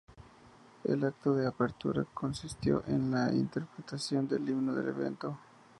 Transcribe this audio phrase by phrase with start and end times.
[0.83, 5.37] El acto de apertura consistió en la interpretación del himno del evento.